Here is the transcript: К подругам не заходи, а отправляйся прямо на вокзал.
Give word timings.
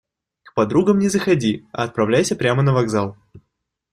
К 0.41 0.55
подругам 0.55 0.97
не 0.97 1.09
заходи, 1.09 1.63
а 1.71 1.83
отправляйся 1.83 2.35
прямо 2.35 2.63
на 2.63 2.73
вокзал. 2.73 3.15